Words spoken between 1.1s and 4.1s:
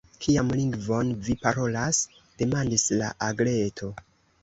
vi parolas?” demandis la Agleto.